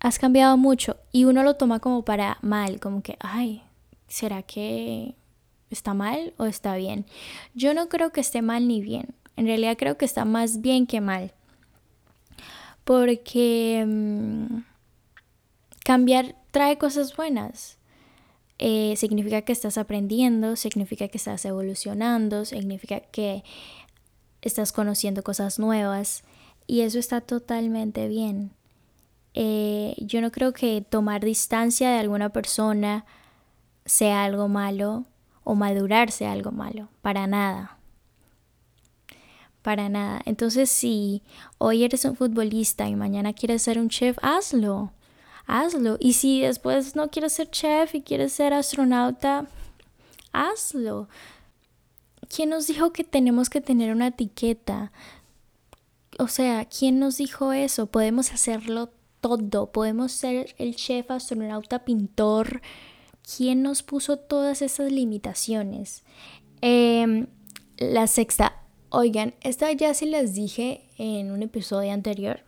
has 0.00 0.18
cambiado 0.18 0.56
mucho 0.56 0.96
y 1.12 1.26
uno 1.26 1.44
lo 1.44 1.54
toma 1.54 1.78
como 1.78 2.04
para 2.04 2.38
mal, 2.42 2.80
como 2.80 3.02
que, 3.02 3.16
ay, 3.20 3.62
¿será 4.08 4.42
que 4.42 5.14
está 5.70 5.94
mal 5.94 6.34
o 6.36 6.46
está 6.46 6.74
bien? 6.74 7.06
Yo 7.54 7.72
no 7.72 7.88
creo 7.88 8.10
que 8.10 8.20
esté 8.20 8.42
mal 8.42 8.66
ni 8.66 8.80
bien, 8.80 9.14
en 9.36 9.46
realidad 9.46 9.76
creo 9.78 9.96
que 9.96 10.04
está 10.04 10.24
más 10.24 10.60
bien 10.60 10.88
que 10.88 11.00
mal, 11.00 11.32
porque 12.82 13.84
mm, 13.86 14.56
cambiar 15.84 16.34
trae 16.50 16.78
cosas 16.78 17.16
buenas. 17.16 17.78
Eh, 18.58 18.94
significa 18.96 19.42
que 19.42 19.52
estás 19.52 19.78
aprendiendo, 19.78 20.56
significa 20.56 21.08
que 21.08 21.18
estás 21.18 21.44
evolucionando, 21.44 22.44
significa 22.44 23.00
que 23.00 23.42
estás 24.42 24.72
conociendo 24.72 25.22
cosas 25.24 25.58
nuevas 25.58 26.22
y 26.66 26.82
eso 26.82 26.98
está 26.98 27.20
totalmente 27.20 28.08
bien. 28.08 28.52
Eh, 29.34 29.96
yo 29.98 30.20
no 30.20 30.30
creo 30.30 30.52
que 30.52 30.80
tomar 30.82 31.24
distancia 31.24 31.90
de 31.90 31.98
alguna 31.98 32.28
persona 32.28 33.04
sea 33.84 34.24
algo 34.24 34.48
malo 34.48 35.04
o 35.42 35.54
madurar 35.54 36.10
sea 36.10 36.32
algo 36.32 36.52
malo, 36.52 36.88
para 37.02 37.26
nada. 37.26 37.78
Para 39.62 39.88
nada. 39.88 40.20
Entonces, 40.26 40.70
si 40.70 41.22
hoy 41.58 41.84
eres 41.84 42.04
un 42.04 42.16
futbolista 42.16 42.88
y 42.88 42.96
mañana 42.96 43.32
quieres 43.32 43.62
ser 43.62 43.78
un 43.78 43.88
chef, 43.88 44.18
hazlo. 44.22 44.92
Hazlo. 45.46 45.96
Y 46.00 46.14
si 46.14 46.40
después 46.40 46.96
no 46.96 47.10
quieres 47.10 47.34
ser 47.34 47.50
chef 47.50 47.94
y 47.94 48.02
quieres 48.02 48.32
ser 48.32 48.52
astronauta, 48.52 49.46
hazlo. 50.32 51.08
¿Quién 52.34 52.50
nos 52.50 52.66
dijo 52.66 52.92
que 52.92 53.04
tenemos 53.04 53.50
que 53.50 53.60
tener 53.60 53.92
una 53.92 54.08
etiqueta? 54.08 54.92
O 56.18 56.28
sea, 56.28 56.64
¿quién 56.64 56.98
nos 56.98 57.18
dijo 57.18 57.52
eso? 57.52 57.86
Podemos 57.86 58.32
hacerlo 58.32 58.90
todo. 59.20 59.70
Podemos 59.72 60.12
ser 60.12 60.54
el 60.58 60.76
chef, 60.76 61.10
astronauta, 61.10 61.84
pintor. 61.84 62.62
¿Quién 63.36 63.62
nos 63.62 63.82
puso 63.82 64.18
todas 64.18 64.62
esas 64.62 64.92
limitaciones? 64.92 66.04
Em, 66.60 67.26
la 67.78 68.06
sexta. 68.06 68.60
Oigan, 68.90 69.34
esta 69.40 69.72
ya 69.72 69.92
sí 69.94 70.06
les 70.06 70.34
dije 70.34 70.84
en 70.98 71.30
un 71.30 71.42
episodio 71.42 71.92
anterior. 71.92 72.40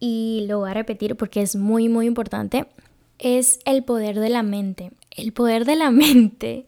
Y 0.00 0.44
lo 0.48 0.60
voy 0.60 0.70
a 0.70 0.74
repetir 0.74 1.16
porque 1.16 1.42
es 1.42 1.56
muy, 1.56 1.88
muy 1.88 2.06
importante. 2.06 2.66
Es 3.18 3.58
el 3.64 3.84
poder 3.84 4.18
de 4.20 4.28
la 4.28 4.42
mente. 4.42 4.92
El 5.10 5.32
poder 5.32 5.64
de 5.64 5.76
la 5.76 5.90
mente. 5.92 6.66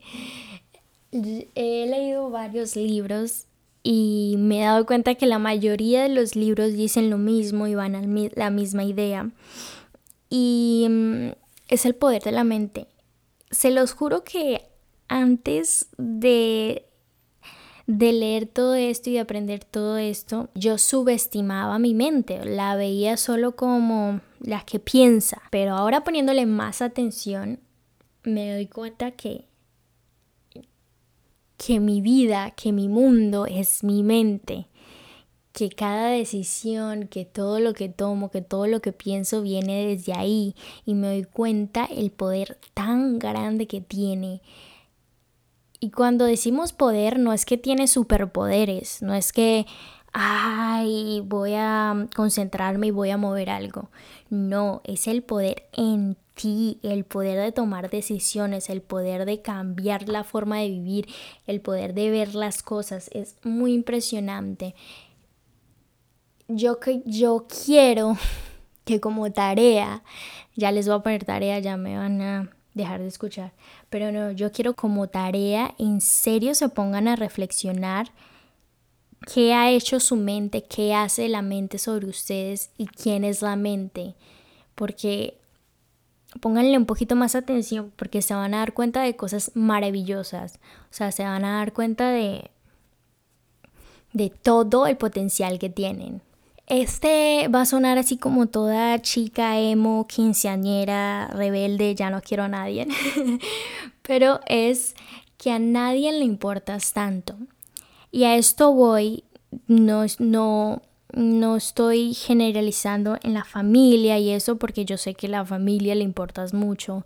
He 1.12 1.86
leído 1.86 2.30
varios 2.30 2.76
libros 2.76 3.46
y 3.82 4.36
me 4.38 4.60
he 4.60 4.64
dado 4.64 4.84
cuenta 4.84 5.14
que 5.14 5.26
la 5.26 5.38
mayoría 5.38 6.02
de 6.02 6.10
los 6.10 6.36
libros 6.36 6.72
dicen 6.72 7.10
lo 7.10 7.18
mismo 7.18 7.66
y 7.66 7.74
van 7.74 7.94
a 7.94 8.02
la 8.34 8.50
misma 8.50 8.84
idea. 8.84 9.30
Y 10.28 10.86
mm, 10.88 11.30
es 11.68 11.86
el 11.86 11.94
poder 11.94 12.22
de 12.22 12.32
la 12.32 12.44
mente. 12.44 12.86
Se 13.50 13.70
los 13.70 13.92
juro 13.92 14.22
que 14.22 14.62
antes 15.08 15.88
de, 15.96 16.84
de 17.86 18.12
leer 18.12 18.46
todo 18.46 18.74
esto 18.74 19.10
y 19.10 19.14
de 19.14 19.20
aprender 19.20 19.64
todo 19.64 19.98
esto, 19.98 20.48
yo 20.54 20.78
subestimaba 20.78 21.78
mi 21.78 21.94
mente, 21.94 22.44
la 22.44 22.76
veía 22.76 23.16
solo 23.16 23.56
como 23.56 24.20
la 24.40 24.62
que 24.62 24.78
piensa. 24.78 25.42
Pero 25.50 25.74
ahora 25.74 26.04
poniéndole 26.04 26.46
más 26.46 26.82
atención, 26.82 27.60
me 28.22 28.52
doy 28.52 28.66
cuenta 28.66 29.12
que 29.12 29.50
que 31.56 31.78
mi 31.78 32.00
vida, 32.00 32.52
que 32.52 32.72
mi 32.72 32.88
mundo 32.88 33.44
es 33.44 33.84
mi 33.84 34.02
mente, 34.02 34.68
que 35.52 35.68
cada 35.68 36.08
decisión, 36.08 37.06
que 37.06 37.26
todo 37.26 37.60
lo 37.60 37.74
que 37.74 37.90
tomo, 37.90 38.30
que 38.30 38.40
todo 38.40 38.66
lo 38.66 38.80
que 38.80 38.92
pienso 38.92 39.42
viene 39.42 39.86
desde 39.86 40.14
ahí 40.14 40.54
y 40.86 40.94
me 40.94 41.08
doy 41.08 41.24
cuenta 41.24 41.84
el 41.84 42.12
poder 42.12 42.58
tan 42.72 43.18
grande 43.18 43.66
que 43.66 43.82
tiene. 43.82 44.40
Y 45.80 45.90
cuando 45.90 46.26
decimos 46.26 46.74
poder 46.74 47.18
no 47.18 47.32
es 47.32 47.46
que 47.46 47.56
tiene 47.56 47.88
superpoderes, 47.88 49.00
no 49.00 49.14
es 49.14 49.32
que, 49.32 49.66
ay, 50.12 51.22
voy 51.24 51.54
a 51.56 52.06
concentrarme 52.14 52.88
y 52.88 52.90
voy 52.90 53.08
a 53.10 53.16
mover 53.16 53.48
algo. 53.48 53.90
No, 54.28 54.82
es 54.84 55.08
el 55.08 55.22
poder 55.22 55.68
en 55.72 56.18
el 56.82 57.04
poder 57.04 57.38
de 57.38 57.52
tomar 57.52 57.90
decisiones, 57.90 58.70
el 58.70 58.80
poder 58.80 59.24
de 59.26 59.42
cambiar 59.42 60.08
la 60.08 60.24
forma 60.24 60.58
de 60.58 60.68
vivir, 60.68 61.06
el 61.46 61.60
poder 61.60 61.94
de 61.94 62.10
ver 62.10 62.34
las 62.34 62.62
cosas, 62.62 63.10
es 63.12 63.36
muy 63.42 63.72
impresionante. 63.74 64.74
Yo, 66.48 66.78
yo 67.04 67.46
quiero 67.64 68.16
que 68.84 69.00
como 69.00 69.30
tarea, 69.32 70.02
ya 70.56 70.72
les 70.72 70.86
voy 70.86 70.96
a 70.96 71.02
poner 71.02 71.24
tarea, 71.24 71.58
ya 71.58 71.76
me 71.76 71.96
van 71.96 72.22
a 72.22 72.50
dejar 72.74 73.00
de 73.00 73.08
escuchar. 73.08 73.52
Pero 73.88 74.12
no, 74.12 74.32
yo 74.32 74.52
quiero 74.52 74.74
como 74.74 75.08
tarea, 75.08 75.74
en 75.78 76.00
serio 76.00 76.54
se 76.54 76.68
pongan 76.68 77.08
a 77.08 77.16
reflexionar 77.16 78.10
qué 79.32 79.54
ha 79.54 79.70
hecho 79.70 80.00
su 80.00 80.16
mente, 80.16 80.64
qué 80.64 80.94
hace 80.94 81.28
la 81.28 81.42
mente 81.42 81.78
sobre 81.78 82.06
ustedes 82.06 82.70
y 82.76 82.86
quién 82.86 83.24
es 83.24 83.42
la 83.42 83.56
mente. 83.56 84.14
Porque 84.74 85.38
pónganle 86.40 86.78
un 86.78 86.86
poquito 86.86 87.16
más 87.16 87.34
atención 87.34 87.92
porque 87.96 88.22
se 88.22 88.34
van 88.34 88.54
a 88.54 88.58
dar 88.58 88.72
cuenta 88.72 89.02
de 89.02 89.16
cosas 89.16 89.52
maravillosas. 89.54 90.60
O 90.84 90.94
sea, 90.94 91.12
se 91.12 91.24
van 91.24 91.44
a 91.44 91.58
dar 91.58 91.72
cuenta 91.72 92.10
de, 92.10 92.50
de 94.12 94.30
todo 94.30 94.86
el 94.86 94.96
potencial 94.96 95.58
que 95.58 95.70
tienen. 95.70 96.22
Este 96.70 97.48
va 97.48 97.62
a 97.62 97.66
sonar 97.66 97.98
así 97.98 98.16
como 98.16 98.46
toda 98.46 99.02
chica 99.02 99.58
emo, 99.58 100.06
quinceañera, 100.06 101.26
rebelde, 101.26 101.96
ya 101.96 102.10
no 102.10 102.22
quiero 102.22 102.44
a 102.44 102.48
nadie. 102.48 102.86
Pero 104.02 104.38
es 104.46 104.94
que 105.36 105.50
a 105.50 105.58
nadie 105.58 106.12
le 106.12 106.24
importas 106.24 106.92
tanto. 106.92 107.34
Y 108.12 108.22
a 108.22 108.36
esto 108.36 108.72
voy, 108.72 109.24
no, 109.66 110.04
no, 110.20 110.82
no 111.12 111.56
estoy 111.56 112.14
generalizando 112.14 113.18
en 113.24 113.34
la 113.34 113.44
familia 113.44 114.20
y 114.20 114.30
eso 114.30 114.56
porque 114.56 114.84
yo 114.84 114.96
sé 114.96 115.14
que 115.14 115.26
a 115.26 115.30
la 115.30 115.44
familia 115.44 115.96
le 115.96 116.04
importas 116.04 116.54
mucho. 116.54 117.04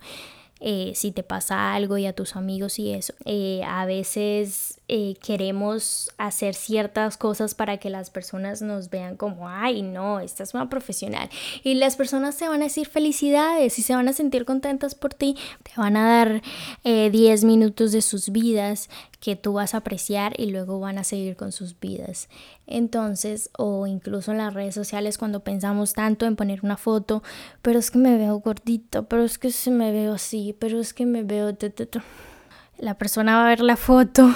Eh, 0.60 0.92
si 0.94 1.10
te 1.10 1.22
pasa 1.22 1.74
algo 1.74 1.96
y 1.96 2.04
a 2.04 2.12
tus 2.12 2.36
amigos 2.36 2.78
y 2.78 2.92
eso. 2.92 3.14
Eh, 3.24 3.62
a 3.66 3.86
veces 3.86 4.80
eh, 4.86 5.16
queremos 5.22 6.10
hacer 6.18 6.54
ciertas 6.54 7.16
cosas 7.16 7.54
para 7.54 7.78
que 7.78 7.88
las 7.90 8.10
personas 8.10 8.60
nos 8.62 8.90
vean 8.90 9.16
como, 9.16 9.48
ay, 9.48 9.82
no, 9.82 10.20
esta 10.20 10.42
es 10.42 10.54
una 10.54 10.68
profesional. 10.68 11.30
Y 11.62 11.74
las 11.74 11.96
personas 11.96 12.36
te 12.36 12.48
van 12.48 12.60
a 12.60 12.64
decir 12.64 12.86
felicidades 12.86 13.78
y 13.78 13.82
se 13.82 13.94
van 13.94 14.08
a 14.08 14.12
sentir 14.12 14.44
contentas 14.44 14.94
por 14.94 15.14
ti. 15.14 15.36
Te 15.62 15.72
van 15.76 15.96
a 15.96 16.06
dar 16.06 16.42
10 16.84 17.44
minutos 17.44 17.92
de 17.92 18.02
sus 18.02 18.30
vidas 18.30 18.90
que 19.20 19.36
tú 19.36 19.54
vas 19.54 19.72
a 19.72 19.78
apreciar 19.78 20.38
y 20.38 20.50
luego 20.50 20.80
van 20.80 20.98
a 20.98 21.04
seguir 21.04 21.34
con 21.34 21.50
sus 21.50 21.80
vidas. 21.80 22.28
Entonces, 22.66 23.48
o 23.56 23.86
incluso 23.86 24.32
en 24.32 24.38
las 24.38 24.52
redes 24.52 24.74
sociales 24.74 25.16
cuando 25.16 25.40
pensamos 25.40 25.94
tanto 25.94 26.26
en 26.26 26.36
poner 26.36 26.60
una 26.62 26.76
foto, 26.76 27.22
pero 27.62 27.78
es 27.78 27.90
que 27.90 27.98
me 27.98 28.18
veo 28.18 28.40
gordito, 28.40 29.04
pero 29.04 29.24
es 29.24 29.38
que 29.38 29.50
se 29.50 29.70
me 29.70 29.92
veo 29.92 30.14
así, 30.14 30.54
pero 30.58 30.78
es 30.78 30.92
que 30.92 31.06
me 31.06 31.22
veo... 31.22 31.56
La 32.78 32.98
persona 32.98 33.36
va 33.36 33.46
a 33.46 33.48
ver 33.48 33.60
la 33.60 33.76
foto, 33.76 34.30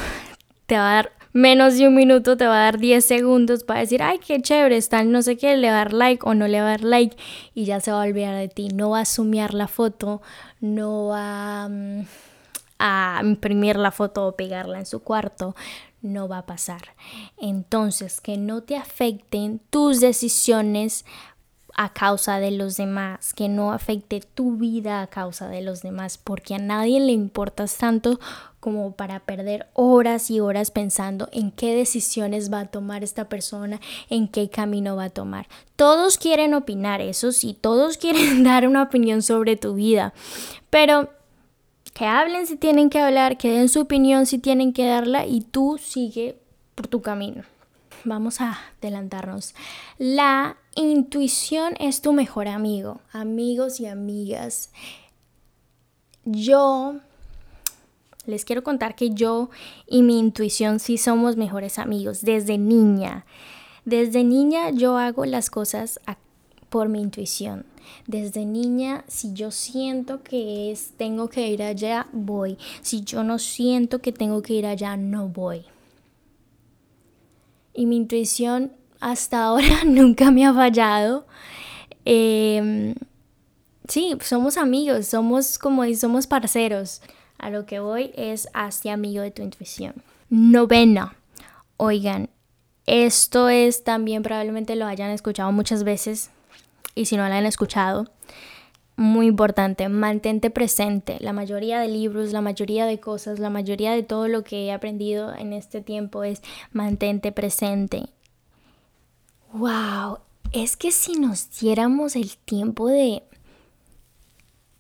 te 0.69 0.77
va 0.77 0.91
a 0.91 0.95
dar 0.95 1.13
menos 1.33 1.79
de 1.79 1.89
un 1.89 1.95
minuto, 1.95 2.37
te 2.37 2.47
va 2.47 2.61
a 2.61 2.65
dar 2.65 2.79
10 2.79 3.05
segundos 3.05 3.65
para 3.65 3.81
decir, 3.81 4.03
ay, 4.03 4.19
qué 4.19 4.41
chévere, 4.41 4.77
está 4.77 5.03
no 5.03 5.23
sé 5.23 5.39
qué, 5.39 5.57
le 5.57 5.71
va 5.71 5.77
a 5.77 5.79
dar 5.79 5.93
like 5.95 6.29
o 6.29 6.35
no 6.35 6.47
le 6.47 6.61
va 6.61 6.67
a 6.67 6.71
dar 6.71 6.85
like 6.85 7.17
y 7.55 7.65
ya 7.65 7.81
se 7.81 7.91
va 7.91 8.03
a 8.03 8.07
olvidar 8.07 8.37
de 8.37 8.49
ti. 8.49 8.69
No 8.69 8.91
va 8.91 9.01
a 9.01 9.05
sumear 9.05 9.55
la 9.55 9.67
foto, 9.67 10.21
no 10.61 11.09
va... 11.09 11.69
Mm, 11.69 12.03
a 12.79 13.21
imprimir 13.25 13.77
la 13.77 13.91
foto 13.91 14.25
o 14.27 14.37
pegarla 14.37 14.79
en 14.79 14.87
su 14.87 15.03
cuarto, 15.03 15.57
no 16.01 16.29
va 16.29 16.39
a 16.39 16.47
pasar. 16.47 16.95
Entonces, 17.37 18.21
que 18.21 18.37
no 18.37 18.63
te 18.63 18.77
afecten 18.77 19.61
tus 19.71 19.99
decisiones 19.99 21.05
a 21.79 21.91
causa 21.91 22.41
de 22.41 22.51
los 22.51 22.77
demás, 22.77 23.33
que 23.33 23.49
no 23.49 23.73
afecte 23.73 24.21
tu 24.21 24.57
vida 24.57 25.01
a 25.01 25.07
causa 25.07 25.49
de 25.49 25.63
los 25.63 25.81
demás, 25.81 26.19
porque 26.19 26.57
a 26.57 26.59
nadie 26.59 26.99
le 26.99 27.13
importas 27.13 27.77
tanto 27.77 28.19
como 28.59 28.97
para 28.97 29.21
perder 29.21 29.69
horas 29.75 30.29
y 30.29 30.41
horas 30.41 30.73
pensando 30.73 31.29
en 31.31 31.53
qué 31.53 31.77
decisiones 31.77 32.53
va 32.53 32.61
a 32.63 32.67
tomar 32.67 33.05
esta 33.05 33.29
persona, 33.29 33.81
en 34.11 34.27
qué 34.27 34.51
camino 34.51 34.97
va 34.97 35.05
a 35.05 35.11
tomar. 35.11 35.47
Todos 35.77 36.19
quieren 36.19 36.53
opinar, 36.53 37.01
eso 37.01 37.31
sí, 37.31 37.57
todos 37.59 37.97
quieren 37.99 38.43
dar 38.43 38.67
una 38.67 38.83
opinión 38.83 39.23
sobre 39.23 39.55
tu 39.55 39.75
vida, 39.75 40.13
pero 40.71 41.11
que 41.95 42.07
hablen 42.07 42.49
si 42.49 42.57
tienen 42.57 42.91
que 42.91 42.99
hablar, 42.99 43.39
que 43.39 43.53
den 43.53 43.69
su 43.69 43.83
opinión 43.83 44.27
si 44.27 44.41
tienen 44.41 44.73
que 44.73 44.85
darla 44.85 45.27
y 45.27 45.43
tú 45.43 45.79
sigue 45.81 46.41
por 46.75 46.89
tu 46.89 47.03
camino. 47.03 47.45
Vamos 48.05 48.41
a 48.41 48.59
adelantarnos. 48.81 49.55
La 49.99 50.57
intuición 50.79 51.75
es 51.81 52.01
tu 52.01 52.13
mejor 52.13 52.49
amigo, 52.49 53.01
amigos 53.13 53.81
y 53.81 53.87
amigas. 53.87 54.71
Yo 56.25 56.97
les 58.27 58.45
quiero 58.45 58.63
contar 58.63 58.95
que 58.95 59.11
yo 59.11 59.51
y 59.87 60.03
mi 60.03 60.19
intuición 60.19 60.81
sí 60.81 60.99
somos 60.99 61.37
mejores 61.37 61.79
amigos 61.79 62.23
desde 62.23 62.59
niña. 62.59 63.25
Desde 63.85 64.23
niña 64.23 64.71
yo 64.71 64.99
hago 64.99 65.25
las 65.25 65.51
cosas 65.51 65.99
por 66.69 66.89
mi 66.89 67.01
intuición. 67.01 67.65
Desde 68.07 68.45
niña, 68.45 69.05
si 69.09 69.33
yo 69.33 69.51
siento 69.51 70.23
que 70.23 70.71
es 70.71 70.93
tengo 70.97 71.29
que 71.29 71.49
ir 71.49 71.63
allá, 71.63 72.07
voy. 72.13 72.59
Si 72.83 73.03
yo 73.03 73.25
no 73.25 73.39
siento 73.39 74.01
que 74.01 74.13
tengo 74.13 74.43
que 74.43 74.55
ir 74.55 74.67
allá, 74.67 74.97
no 74.97 75.29
voy. 75.29 75.65
Y 77.73 77.87
mi 77.87 77.97
intuición 77.97 78.73
hasta 79.01 79.45
ahora 79.45 79.83
nunca 79.87 80.31
me 80.31 80.47
ha 80.47 80.53
fallado. 80.53 81.27
Em, 82.05 82.95
sí, 83.87 84.17
somos 84.23 84.57
amigos, 84.57 85.07
somos 85.07 85.59
como 85.59 85.85
somos 85.95 86.27
parceros. 86.27 87.03
A 87.39 87.51
lo 87.51 87.67
que 87.67 87.79
voy 87.79 88.11
es 88.17 88.49
hacia 88.53 88.95
amigo 88.95 89.23
de 89.23 89.31
tu 89.31 89.43
intuición. 89.43 89.95
Novena. 90.29 91.15
Oigan, 91.77 92.31
esto 92.87 93.49
es 93.49 93.85
también 93.85 94.23
probablemente 94.23 94.75
lo 94.75 94.87
hayan 94.87 95.11
escuchado 95.11 95.53
muchas 95.53 95.85
veces 95.85 96.31
y 96.99 97.05
si 97.05 97.17
no 97.17 97.29
la 97.29 97.39
han 97.39 97.47
escuchado, 97.47 98.11
muy 98.97 99.29
importante, 99.29 99.89
mantente 99.89 100.51
presente. 100.51 101.19
La 101.21 101.33
mayoría 101.33 101.79
de 101.79 101.87
libros, 101.87 102.33
la 102.33 102.41
mayoría 102.41 102.85
de 102.87 102.99
cosas, 102.99 103.39
la 103.39 103.51
mayoría 103.51 103.93
de 103.93 104.03
todo 104.03 104.27
lo 104.27 104.43
que 104.43 104.67
he 104.67 104.73
aprendido 104.73 105.33
en 105.33 105.53
este 105.53 105.81
tiempo 105.81 106.25
es 106.25 106.43
mantente 106.73 107.31
presente. 107.31 108.07
Wow, 109.59 110.19
es 110.53 110.77
que 110.77 110.93
si 110.93 111.19
nos 111.19 111.51
diéramos 111.59 112.15
el 112.15 112.37
tiempo 112.37 112.87
de 112.87 113.25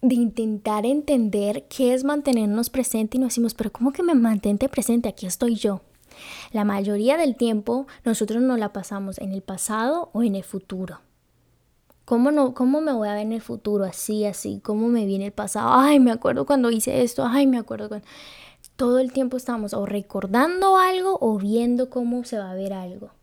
de 0.02 0.14
intentar 0.14 0.86
entender 0.86 1.66
qué 1.66 1.94
es 1.94 2.04
mantenernos 2.04 2.70
presente 2.70 3.16
y 3.16 3.20
nos 3.20 3.30
decimos, 3.30 3.54
pero 3.54 3.72
¿cómo 3.72 3.90
que 3.90 4.04
me 4.04 4.14
mantente 4.14 4.68
presente? 4.68 5.08
Aquí 5.08 5.26
estoy 5.26 5.56
yo. 5.56 5.80
La 6.52 6.62
mayoría 6.62 7.16
del 7.16 7.34
tiempo 7.34 7.88
nosotros 8.04 8.40
nos 8.40 8.56
la 8.60 8.72
pasamos 8.72 9.18
en 9.18 9.32
el 9.32 9.42
pasado 9.42 10.10
o 10.12 10.22
en 10.22 10.36
el 10.36 10.44
futuro. 10.44 11.00
¿Cómo, 12.04 12.30
no, 12.30 12.54
¿Cómo 12.54 12.80
me 12.80 12.92
voy 12.92 13.08
a 13.08 13.14
ver 13.14 13.22
en 13.22 13.32
el 13.32 13.42
futuro 13.42 13.82
así, 13.82 14.26
así? 14.26 14.60
¿Cómo 14.62 14.86
me 14.86 15.06
viene 15.06 15.26
el 15.26 15.32
pasado? 15.32 15.70
Ay, 15.72 15.98
me 15.98 16.12
acuerdo 16.12 16.46
cuando 16.46 16.70
hice 16.70 17.02
esto. 17.02 17.26
Ay, 17.26 17.48
me 17.48 17.58
acuerdo 17.58 17.88
cuando... 17.88 18.06
Todo 18.76 19.00
el 19.00 19.12
tiempo 19.12 19.36
estamos 19.36 19.74
o 19.74 19.86
recordando 19.86 20.76
algo 20.76 21.18
o 21.20 21.36
viendo 21.36 21.90
cómo 21.90 22.22
se 22.22 22.38
va 22.38 22.52
a 22.52 22.54
ver 22.54 22.72
algo. 22.72 23.17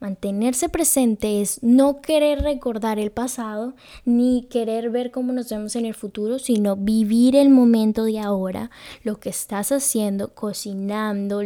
Mantenerse 0.00 0.68
presente 0.68 1.40
es 1.40 1.60
no 1.60 2.00
querer 2.00 2.42
recordar 2.42 3.00
el 3.00 3.10
pasado 3.10 3.74
ni 4.04 4.46
querer 4.48 4.90
ver 4.90 5.10
cómo 5.10 5.32
nos 5.32 5.50
vemos 5.50 5.74
en 5.74 5.86
el 5.86 5.94
futuro, 5.94 6.38
sino 6.38 6.76
vivir 6.76 7.34
el 7.34 7.50
momento 7.50 8.04
de 8.04 8.20
ahora, 8.20 8.70
lo 9.02 9.18
que 9.18 9.28
estás 9.28 9.72
haciendo, 9.72 10.32
cocinando, 10.34 11.42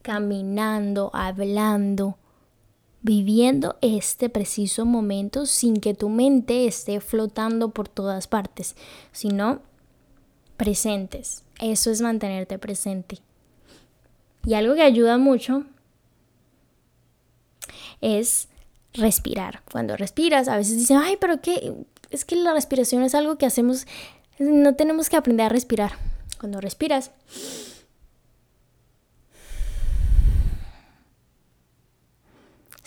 caminando, 0.00 1.10
hablando, 1.12 2.16
viviendo 3.02 3.76
este 3.82 4.30
preciso 4.30 4.86
momento 4.86 5.44
sin 5.44 5.76
que 5.76 5.92
tu 5.92 6.08
mente 6.08 6.66
esté 6.66 7.00
flotando 7.00 7.68
por 7.68 7.86
todas 7.88 8.26
partes, 8.26 8.76
sino 9.12 9.60
presentes. 10.56 11.44
Eso 11.60 11.90
es 11.90 12.00
mantenerte 12.00 12.58
presente. 12.58 13.18
Y 14.46 14.54
algo 14.54 14.74
que 14.74 14.82
ayuda 14.82 15.18
mucho 15.18 15.66
es 18.00 18.48
respirar. 18.92 19.62
Cuando 19.70 19.96
respiras, 19.96 20.48
a 20.48 20.56
veces 20.56 20.76
dicen, 20.76 20.98
ay, 20.98 21.16
pero 21.20 21.40
qué, 21.40 21.74
es 22.10 22.24
que 22.24 22.36
la 22.36 22.52
respiración 22.52 23.02
es 23.02 23.14
algo 23.14 23.38
que 23.38 23.46
hacemos, 23.46 23.86
no 24.38 24.74
tenemos 24.74 25.08
que 25.08 25.16
aprender 25.16 25.46
a 25.46 25.48
respirar. 25.48 25.92
Cuando 26.38 26.60
respiras, 26.60 27.10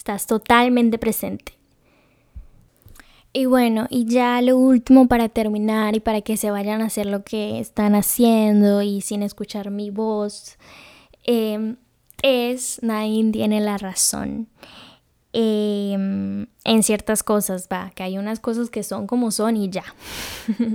Estás 0.04 0.28
totalmente 0.28 0.98
presente. 0.98 1.54
Y 3.32 3.46
bueno, 3.46 3.88
y 3.90 4.04
ya 4.04 4.42
lo 4.42 4.58
último 4.58 5.08
para 5.08 5.30
terminar 5.30 5.96
y 5.96 6.02
para 6.02 6.20
que 6.20 6.36
se 6.36 6.52
vayan 6.52 6.82
a 6.82 6.88
hacer 6.88 7.06
lo 7.06 7.24
que 7.24 7.58
están 7.62 7.96
haciendo 7.96 8.82
y 8.82 9.00
sin 9.00 9.24
escuchar 9.24 9.72
mi 9.72 9.92
voz, 9.92 10.58
em, 11.24 11.78
es 12.24 12.82
nadie 12.82 13.32
tiene 13.32 13.62
la 13.62 13.78
razón. 13.78 14.48
Em, 15.34 16.48
en 16.64 16.84
ciertas 16.84 17.24
cosas, 17.24 17.68
va, 17.72 17.92
que 17.96 18.04
hay 18.04 18.18
unas 18.18 18.40
cosas 18.40 18.70
que 18.70 18.82
son 18.82 19.06
como 19.06 19.30
son 19.30 19.58
y 19.58 19.70
ya. 19.70 19.84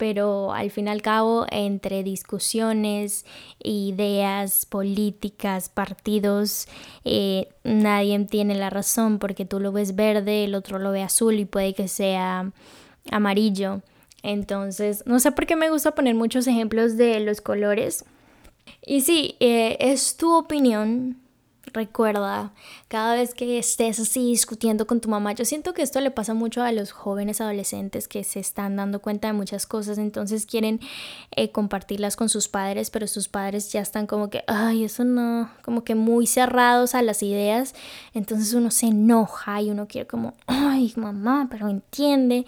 pero 0.00 0.54
al 0.54 0.70
fin 0.70 0.86
y 0.86 0.90
al 0.90 1.02
cabo 1.02 1.44
entre 1.50 2.02
discusiones, 2.02 3.26
ideas 3.62 4.64
políticas, 4.64 5.68
partidos, 5.68 6.68
eh, 7.04 7.48
nadie 7.64 8.18
tiene 8.24 8.54
la 8.54 8.70
razón 8.70 9.18
porque 9.18 9.44
tú 9.44 9.60
lo 9.60 9.72
ves 9.72 9.94
verde, 9.94 10.44
el 10.44 10.54
otro 10.54 10.78
lo 10.78 10.90
ve 10.90 11.02
azul 11.02 11.38
y 11.38 11.44
puede 11.44 11.74
que 11.74 11.86
sea 11.86 12.50
amarillo. 13.10 13.82
Entonces, 14.22 15.02
no 15.04 15.20
sé 15.20 15.32
por 15.32 15.44
qué 15.44 15.54
me 15.54 15.68
gusta 15.68 15.94
poner 15.94 16.14
muchos 16.14 16.46
ejemplos 16.46 16.96
de 16.96 17.20
los 17.20 17.42
colores. 17.42 18.06
Y 18.84 19.02
sí, 19.02 19.36
eh, 19.40 19.76
es 19.80 20.16
tu 20.16 20.34
opinión, 20.34 21.16
Recuerda, 21.72 22.52
cada 22.88 23.14
vez 23.14 23.34
que 23.34 23.58
estés 23.58 24.00
así 24.00 24.26
discutiendo 24.26 24.86
con 24.86 25.00
tu 25.00 25.08
mamá, 25.08 25.34
yo 25.34 25.44
siento 25.44 25.72
que 25.72 25.82
esto 25.82 26.00
le 26.00 26.10
pasa 26.10 26.34
mucho 26.34 26.62
a 26.62 26.72
los 26.72 26.90
jóvenes 26.90 27.40
adolescentes 27.40 28.08
que 28.08 28.24
se 28.24 28.40
están 28.40 28.76
dando 28.76 29.00
cuenta 29.00 29.28
de 29.28 29.34
muchas 29.34 29.66
cosas, 29.66 29.98
entonces 29.98 30.46
quieren 30.46 30.80
eh, 31.36 31.52
compartirlas 31.52 32.16
con 32.16 32.28
sus 32.28 32.48
padres, 32.48 32.90
pero 32.90 33.06
sus 33.06 33.28
padres 33.28 33.70
ya 33.70 33.80
están 33.80 34.06
como 34.06 34.30
que, 34.30 34.42
ay, 34.48 34.84
eso 34.84 35.04
no, 35.04 35.50
como 35.62 35.84
que 35.84 35.94
muy 35.94 36.26
cerrados 36.26 36.94
a 36.94 37.02
las 37.02 37.22
ideas, 37.22 37.74
entonces 38.14 38.52
uno 38.54 38.70
se 38.70 38.86
enoja 38.86 39.62
y 39.62 39.70
uno 39.70 39.86
quiere 39.86 40.08
como, 40.08 40.34
ay, 40.46 40.92
mamá, 40.96 41.46
pero 41.50 41.68
entiende, 41.68 42.46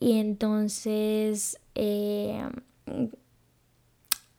y 0.00 0.18
entonces... 0.18 1.60
Eh, 1.74 2.42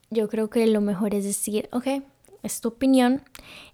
yo 0.10 0.30
creo 0.30 0.50
que 0.50 0.66
lo 0.68 0.82
mejor 0.82 1.14
es 1.14 1.24
decir, 1.24 1.70
ok, 1.72 1.88
es 2.44 2.62
tu 2.62 2.70
opinión, 2.70 3.22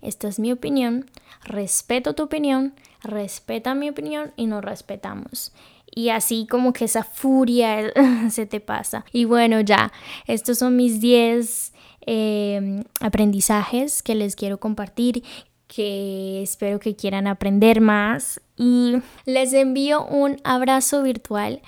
esta 0.01 0.27
es 0.27 0.39
mi 0.39 0.51
opinión, 0.51 1.09
respeto 1.43 2.13
tu 2.13 2.23
opinión, 2.23 2.73
respeta 3.01 3.75
mi 3.75 3.89
opinión 3.89 4.31
y 4.35 4.47
nos 4.47 4.63
respetamos. 4.63 5.53
Y 5.95 6.09
así 6.09 6.47
como 6.49 6.73
que 6.73 6.85
esa 6.85 7.03
furia 7.03 7.93
se 8.29 8.45
te 8.45 8.59
pasa. 8.59 9.05
Y 9.11 9.25
bueno, 9.25 9.61
ya, 9.61 9.91
estos 10.25 10.57
son 10.57 10.75
mis 10.75 10.99
10 10.99 11.73
em, 12.01 12.83
aprendizajes 12.99 14.01
que 14.01 14.15
les 14.15 14.35
quiero 14.35 14.59
compartir 14.59 15.23
que 15.67 16.41
espero 16.43 16.79
que 16.79 16.95
quieran 16.95 17.25
aprender 17.25 17.81
más 17.81 18.41
y 18.57 18.95
les 19.25 19.53
envío 19.53 20.05
un 20.05 20.37
abrazo 20.43 21.01
virtual 21.01 21.61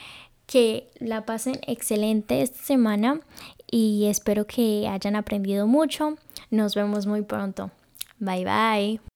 que 0.46 0.92
la 1.00 1.26
pasen 1.26 1.60
excelente 1.66 2.42
esta 2.42 2.62
semana 2.62 3.22
y 3.70 4.06
espero 4.06 4.46
que 4.46 4.88
hayan 4.88 5.16
aprendido 5.16 5.68
mucho. 5.68 6.16
Nos 6.50 6.76
vemos 6.76 7.06
muy 7.06 7.22
pronto. 7.22 7.72
Bye 8.20 8.46
bye. 8.46 9.15